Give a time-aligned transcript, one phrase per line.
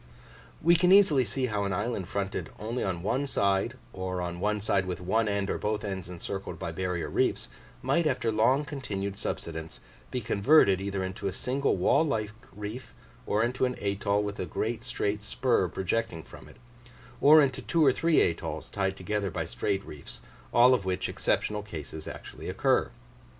[0.63, 4.59] We can easily see how an island fronted only on one side, or on one
[4.59, 7.49] side with one end or both ends encircled by barrier reefs,
[7.83, 9.79] might after long continued subsidence
[10.09, 12.95] be converted either into a single wall like reef,
[13.27, 16.57] or into an atoll with a great straight spur projecting from it,
[17.21, 20.21] or into two or three atolls tied together by straight reefs
[20.51, 22.89] all of which exceptional cases actually occur.